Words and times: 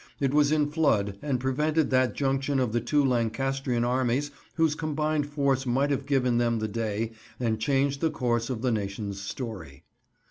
It 0.19 0.33
was 0.33 0.51
in 0.51 0.71
flood 0.71 1.19
and 1.21 1.39
prevented 1.39 1.91
that 1.91 2.15
junction 2.15 2.59
of 2.59 2.71
the 2.73 2.81
two 2.81 3.05
Lancastrian 3.05 3.83
armies 3.85 4.31
whose 4.55 4.73
combined 4.73 5.27
force 5.27 5.67
might 5.67 5.91
have 5.91 6.07
given 6.07 6.39
them 6.39 6.57
the 6.57 6.67
day 6.67 7.11
and 7.39 7.59
changed 7.59 8.01
the 8.01 8.09
course 8.09 8.49
of 8.49 8.63
the 8.63 8.71
nation's 8.71 9.21
story. 9.21 9.83